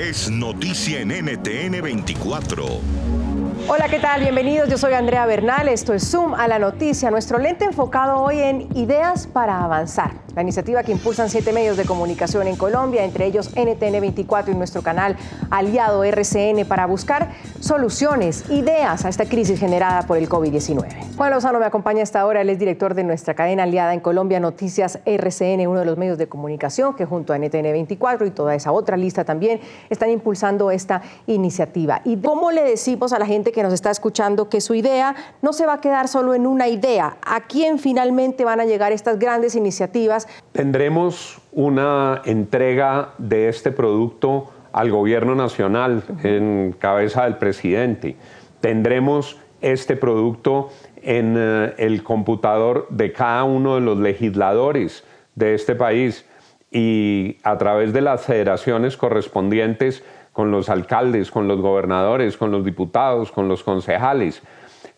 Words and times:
es 0.00 0.30
noticia 0.30 1.00
en 1.00 1.08
NTN 1.08 1.82
24. 1.82 3.19
Hola, 3.68 3.88
¿qué 3.88 3.98
tal? 3.98 4.20
Bienvenidos. 4.20 4.68
Yo 4.68 4.78
soy 4.78 4.94
Andrea 4.94 5.26
Bernal. 5.26 5.68
Esto 5.68 5.92
es 5.92 6.10
Zoom 6.10 6.34
a 6.34 6.48
la 6.48 6.58
noticia. 6.58 7.10
Nuestro 7.10 7.38
lente 7.38 7.64
enfocado 7.64 8.22
hoy 8.22 8.38
en 8.38 8.68
ideas 8.76 9.26
para 9.26 9.62
avanzar. 9.62 10.12
La 10.34 10.42
iniciativa 10.42 10.82
que 10.84 10.92
impulsan 10.92 11.28
siete 11.28 11.52
medios 11.52 11.76
de 11.76 11.84
comunicación 11.84 12.46
en 12.46 12.56
Colombia, 12.56 13.04
entre 13.04 13.26
ellos 13.26 13.54
NTN24 13.56 14.52
y 14.52 14.54
nuestro 14.54 14.82
canal 14.82 15.16
aliado 15.50 16.04
RCN, 16.04 16.66
para 16.68 16.86
buscar 16.86 17.32
soluciones, 17.58 18.48
ideas 18.48 19.04
a 19.04 19.08
esta 19.08 19.24
crisis 19.24 19.58
generada 19.58 20.02
por 20.02 20.18
el 20.18 20.28
COVID-19. 20.28 21.16
Juan 21.16 21.30
Lozano 21.32 21.58
me 21.58 21.66
acompaña 21.66 22.02
hasta 22.02 22.20
ahora. 22.20 22.42
Él 22.42 22.50
es 22.50 22.58
director 22.60 22.94
de 22.94 23.02
nuestra 23.02 23.34
cadena 23.34 23.64
aliada 23.64 23.92
en 23.92 24.00
Colombia, 24.00 24.38
Noticias 24.38 25.00
RCN, 25.04 25.66
uno 25.66 25.80
de 25.80 25.84
los 25.84 25.98
medios 25.98 26.16
de 26.16 26.28
comunicación 26.28 26.94
que 26.94 27.04
junto 27.06 27.32
a 27.32 27.38
NTN24 27.38 28.28
y 28.28 28.30
toda 28.30 28.54
esa 28.54 28.70
otra 28.70 28.96
lista 28.96 29.24
también 29.24 29.60
están 29.90 30.10
impulsando 30.10 30.70
esta 30.70 31.02
iniciativa. 31.26 32.02
¿Y 32.04 32.16
cómo 32.18 32.52
le 32.52 32.62
decimos 32.62 33.12
a 33.12 33.18
la 33.18 33.26
gente 33.26 33.49
que 33.52 33.62
nos 33.62 33.72
está 33.72 33.90
escuchando 33.90 34.48
que 34.48 34.60
su 34.60 34.74
idea 34.74 35.14
no 35.42 35.52
se 35.52 35.66
va 35.66 35.74
a 35.74 35.80
quedar 35.80 36.08
solo 36.08 36.34
en 36.34 36.46
una 36.46 36.68
idea? 36.68 37.16
¿A 37.24 37.40
quién 37.42 37.78
finalmente 37.78 38.44
van 38.44 38.60
a 38.60 38.64
llegar 38.64 38.92
estas 38.92 39.18
grandes 39.18 39.54
iniciativas? 39.54 40.28
Tendremos 40.52 41.38
una 41.52 42.22
entrega 42.24 43.14
de 43.18 43.48
este 43.48 43.72
producto 43.72 44.50
al 44.72 44.90
gobierno 44.90 45.34
nacional 45.34 46.02
en 46.22 46.74
cabeza 46.78 47.24
del 47.24 47.36
presidente. 47.36 48.16
Tendremos 48.60 49.38
este 49.60 49.96
producto 49.96 50.70
en 51.02 51.34
eh, 51.36 51.74
el 51.78 52.02
computador 52.02 52.86
de 52.90 53.12
cada 53.12 53.44
uno 53.44 53.74
de 53.74 53.80
los 53.80 53.98
legisladores 53.98 55.04
de 55.34 55.54
este 55.54 55.74
país 55.74 56.24
y 56.70 57.38
a 57.42 57.58
través 57.58 57.92
de 57.92 58.00
las 58.00 58.22
federaciones 58.22 58.96
correspondientes 58.96 60.04
con 60.32 60.50
los 60.50 60.68
alcaldes, 60.68 61.30
con 61.30 61.48
los 61.48 61.60
gobernadores, 61.60 62.36
con 62.36 62.50
los 62.50 62.64
diputados, 62.64 63.32
con 63.32 63.48
los 63.48 63.62
concejales, 63.62 64.42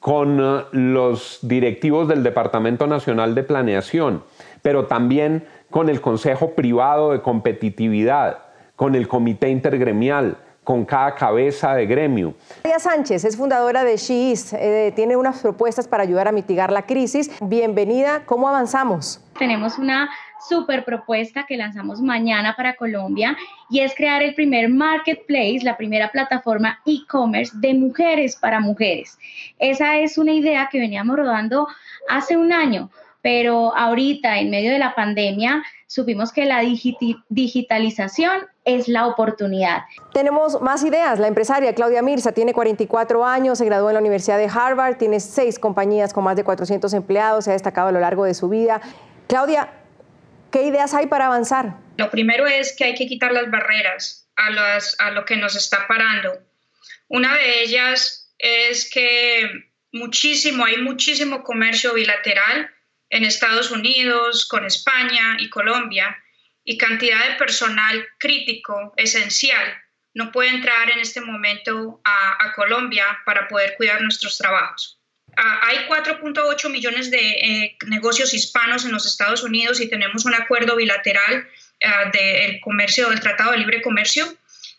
con 0.00 0.40
eh, 0.40 0.64
los 0.72 1.40
directivos 1.42 2.08
del 2.08 2.22
Departamento 2.22 2.86
Nacional 2.86 3.34
de 3.34 3.42
Planeación 3.42 4.22
pero 4.62 4.86
también 4.86 5.46
con 5.70 5.88
el 5.88 6.00
Consejo 6.00 6.54
Privado 6.54 7.12
de 7.12 7.20
Competitividad, 7.20 8.38
con 8.76 8.94
el 8.94 9.08
Comité 9.08 9.48
Intergremial, 9.48 10.38
con 10.64 10.84
cada 10.84 11.14
cabeza 11.14 11.74
de 11.74 11.86
gremio. 11.86 12.34
María 12.62 12.78
Sánchez 12.78 13.24
es 13.24 13.36
fundadora 13.36 13.84
de 13.84 13.96
SheIs, 13.96 14.52
eh, 14.52 14.92
tiene 14.94 15.16
unas 15.16 15.40
propuestas 15.40 15.88
para 15.88 16.02
ayudar 16.02 16.28
a 16.28 16.32
mitigar 16.32 16.70
la 16.70 16.82
crisis. 16.82 17.30
Bienvenida, 17.40 18.22
¿cómo 18.26 18.48
avanzamos? 18.48 19.22
Tenemos 19.38 19.78
una 19.78 20.10
super 20.46 20.84
propuesta 20.84 21.46
que 21.46 21.56
lanzamos 21.56 22.00
mañana 22.00 22.54
para 22.56 22.76
Colombia 22.76 23.36
y 23.70 23.80
es 23.80 23.94
crear 23.94 24.22
el 24.22 24.34
primer 24.34 24.68
marketplace, 24.68 25.60
la 25.62 25.76
primera 25.76 26.10
plataforma 26.10 26.80
e-commerce 26.86 27.52
de 27.56 27.74
mujeres 27.74 28.36
para 28.36 28.60
mujeres. 28.60 29.18
Esa 29.58 29.96
es 29.98 30.18
una 30.18 30.32
idea 30.32 30.68
que 30.70 30.78
veníamos 30.78 31.16
rodando 31.16 31.68
hace 32.08 32.36
un 32.36 32.52
año 32.52 32.90
pero 33.22 33.76
ahorita 33.76 34.38
en 34.38 34.50
medio 34.50 34.70
de 34.70 34.78
la 34.78 34.94
pandemia 34.94 35.62
supimos 35.86 36.32
que 36.32 36.44
la 36.44 36.60
digitalización 37.28 38.42
es 38.64 38.88
la 38.88 39.06
oportunidad. 39.06 39.82
Tenemos 40.12 40.60
más 40.60 40.84
ideas. 40.84 41.18
La 41.18 41.26
empresaria 41.26 41.74
Claudia 41.74 42.02
Mirza 42.02 42.32
tiene 42.32 42.52
44 42.52 43.24
años, 43.24 43.58
se 43.58 43.64
graduó 43.64 43.90
en 43.90 43.94
la 43.94 44.00
Universidad 44.00 44.38
de 44.38 44.48
Harvard, 44.52 44.96
tiene 44.96 45.20
seis 45.20 45.58
compañías 45.58 46.12
con 46.12 46.24
más 46.24 46.36
de 46.36 46.44
400 46.44 46.92
empleados, 46.94 47.44
se 47.44 47.50
ha 47.50 47.54
destacado 47.54 47.88
a 47.88 47.92
lo 47.92 48.00
largo 48.00 48.24
de 48.24 48.34
su 48.34 48.48
vida. 48.48 48.80
Claudia, 49.26 49.68
¿qué 50.52 50.62
ideas 50.62 50.94
hay 50.94 51.06
para 51.06 51.26
avanzar? 51.26 51.76
Lo 51.96 52.10
primero 52.10 52.46
es 52.46 52.74
que 52.76 52.84
hay 52.84 52.94
que 52.94 53.06
quitar 53.06 53.32
las 53.32 53.50
barreras 53.50 54.28
a, 54.36 54.48
a 54.98 55.10
lo 55.10 55.24
que 55.24 55.36
nos 55.36 55.56
está 55.56 55.86
parando. 55.86 56.38
Una 57.08 57.34
de 57.34 57.62
ellas 57.62 58.32
es 58.38 58.90
que 58.90 59.70
muchísimo, 59.92 60.64
hay 60.64 60.78
muchísimo 60.78 61.42
comercio 61.42 61.94
bilateral 61.94 62.70
en 63.10 63.24
Estados 63.24 63.70
Unidos, 63.70 64.46
con 64.46 64.66
España 64.66 65.36
y 65.38 65.48
Colombia, 65.48 66.16
y 66.64 66.76
cantidad 66.76 67.26
de 67.28 67.36
personal 67.36 68.06
crítico, 68.18 68.92
esencial, 68.96 69.82
no 70.18 70.32
puede 70.32 70.50
entrar 70.50 70.90
en 70.90 70.98
este 70.98 71.20
momento 71.20 72.00
a, 72.04 72.52
Colombia 72.56 73.04
para 73.24 73.46
poder 73.46 73.76
cuidar 73.76 74.02
nuestros 74.02 74.36
trabajos. 74.36 74.97
Ah, 75.36 75.60
hay 75.68 75.78
4.8 75.88 76.70
millones 76.70 77.10
de 77.10 77.18
eh, 77.18 77.76
negocios 77.86 78.34
hispanos 78.34 78.84
en 78.84 78.92
los 78.92 79.06
Estados 79.06 79.42
Unidos 79.44 79.80
y 79.80 79.88
tenemos 79.88 80.24
un 80.24 80.34
acuerdo 80.34 80.76
bilateral 80.76 81.46
ah, 81.84 82.10
del 82.12 82.60
comercio, 82.60 83.10
del 83.10 83.20
Tratado 83.20 83.52
de 83.52 83.58
Libre 83.58 83.82
Comercio 83.82 84.26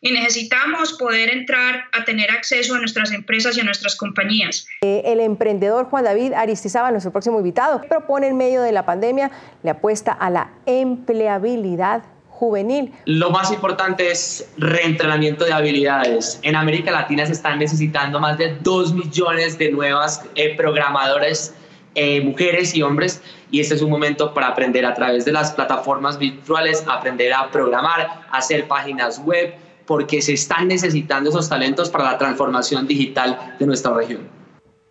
y 0.00 0.12
necesitamos 0.12 0.92
poder 0.92 1.30
entrar 1.30 1.84
a 1.92 2.04
tener 2.04 2.30
acceso 2.30 2.74
a 2.74 2.78
nuestras 2.78 3.12
empresas 3.12 3.56
y 3.56 3.60
a 3.60 3.64
nuestras 3.64 3.96
compañías. 3.96 4.66
Eh, 4.82 5.02
el 5.04 5.20
emprendedor 5.20 5.86
Juan 5.86 6.04
David 6.04 6.32
Aristizaba, 6.34 6.90
nuestro 6.90 7.10
próximo 7.10 7.38
invitado, 7.38 7.82
propone 7.82 8.28
en 8.28 8.36
medio 8.36 8.62
de 8.62 8.72
la 8.72 8.86
pandemia, 8.86 9.30
le 9.62 9.70
apuesta 9.70 10.12
a 10.12 10.30
la 10.30 10.52
empleabilidad 10.66 12.04
juvenil. 12.38 12.92
Lo 13.04 13.30
más 13.30 13.50
importante 13.52 14.12
es 14.12 14.48
reentrenamiento 14.58 15.44
de 15.44 15.52
habilidades. 15.52 16.38
En 16.42 16.54
América 16.54 16.92
Latina 16.92 17.26
se 17.26 17.32
están 17.32 17.58
necesitando 17.58 18.20
más 18.20 18.38
de 18.38 18.56
2 18.60 18.94
millones 18.94 19.58
de 19.58 19.72
nuevas 19.72 20.22
eh, 20.36 20.54
programadores, 20.56 21.52
eh, 21.96 22.20
mujeres 22.20 22.76
y 22.76 22.82
hombres, 22.82 23.20
y 23.50 23.58
este 23.60 23.74
es 23.74 23.82
un 23.82 23.90
momento 23.90 24.34
para 24.34 24.48
aprender 24.48 24.86
a 24.86 24.94
través 24.94 25.24
de 25.24 25.32
las 25.32 25.50
plataformas 25.52 26.16
virtuales, 26.16 26.84
aprender 26.86 27.32
a 27.32 27.50
programar, 27.50 28.22
hacer 28.30 28.68
páginas 28.68 29.18
web, 29.24 29.54
porque 29.84 30.22
se 30.22 30.34
están 30.34 30.68
necesitando 30.68 31.30
esos 31.30 31.48
talentos 31.48 31.90
para 31.90 32.04
la 32.04 32.18
transformación 32.18 32.86
digital 32.86 33.56
de 33.58 33.66
nuestra 33.66 33.92
región. 33.94 34.28